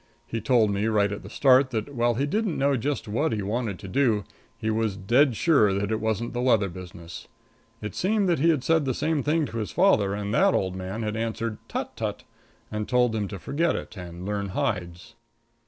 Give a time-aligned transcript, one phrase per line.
[0.25, 3.43] He told me right at the start that, while he didn't know just what he
[3.43, 4.23] wanted to do,
[4.57, 7.27] he was dead sure that it wasn't the leather business.
[7.83, 10.57] It seemed that he had said the same thing to his father and that the
[10.57, 12.23] old man had answered, "Tut, tut,"
[12.71, 15.13] and told him to forget it and to learn hides.